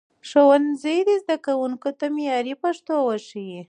[0.29, 3.59] ښوونکي دې زدهکوونکو ته معیاري پښتو وښيي.